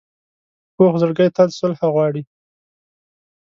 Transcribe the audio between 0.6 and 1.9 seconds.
پوخ زړګی تل صلح